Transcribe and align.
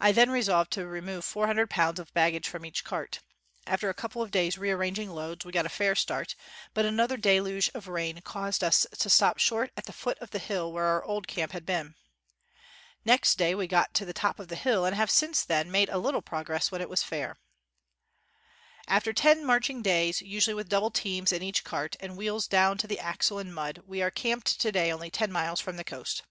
I 0.00 0.12
then 0.12 0.30
resolved 0.30 0.70
to 0.72 0.86
remove 0.86 1.22
four 1.22 1.46
hundred 1.46 1.68
pounds 1.68 2.00
of 2.00 2.14
baggage 2.14 2.48
from 2.48 2.64
each 2.64 2.82
cart. 2.82 3.20
After 3.66 3.90
a 3.90 3.92
couple 3.92 4.22
of 4.22 4.30
days' 4.30 4.56
rearranging 4.58 5.10
loads, 5.10 5.44
we 5.44 5.52
got 5.52 5.66
a 5.66 5.68
fair 5.68 5.94
start, 5.94 6.34
but 6.72 6.86
another 6.86 7.18
deluge 7.18 7.70
of 7.74 7.86
rain 7.86 8.22
caused 8.22 8.64
us 8.64 8.86
to 8.98 9.10
stop 9.10 9.36
short 9.36 9.70
at 9.76 9.84
the 9.84 9.92
foot 9.92 10.16
of 10.20 10.30
the 10.30 10.38
hill 10.38 10.72
where 10.72 10.86
our 10.86 11.04
old 11.04 11.28
camp 11.28 11.52
had 11.52 11.66
been. 11.66 11.94
Next 13.04 13.36
day 13.36 13.54
we 13.54 13.66
got 13.66 13.92
to 13.92 14.06
the 14.06 14.14
top 14.14 14.38
of 14.40 14.48
the 14.48 14.56
hill, 14.56 14.86
and 14.86 14.96
have 14.96 15.10
since 15.10 15.44
then 15.44 15.70
made 15.70 15.90
a 15.90 15.98
little 15.98 16.22
progress 16.22 16.72
when 16.72 16.80
it 16.80 16.88
was 16.88 17.02
fair. 17.02 17.36
"After 18.88 19.12
ten 19.12 19.44
marching 19.44 19.82
days, 19.82 20.22
usually 20.22 20.54
with 20.54 20.70
double 20.70 20.90
teams 20.90 21.32
in 21.32 21.42
each 21.42 21.64
cart, 21.64 21.96
and 22.00 22.16
wheels 22.16 22.48
down 22.48 22.78
to 22.78 22.86
the 22.86 22.98
axle 22.98 23.38
in 23.38 23.52
mud, 23.52 23.82
we 23.84 24.00
are 24.00 24.10
camped 24.10 24.58
to 24.58 24.72
day 24.72 24.90
only 24.90 25.10
ten 25.10 25.30
miles 25.30 25.60
from 25.60 25.76
the 25.76 25.84
coast. 25.84 26.22